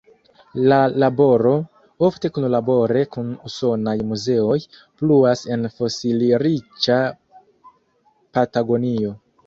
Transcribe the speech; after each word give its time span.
La 0.69 0.77
laboro, 1.01 1.51
ofte 2.07 2.31
kunlabore 2.37 3.05
kun 3.17 3.29
usonaj 3.51 3.95
muzeoj, 4.13 4.57
pluas 5.03 5.47
en 5.57 5.71
fosili-riĉa 5.77 7.01
Patagonio. 8.37 9.19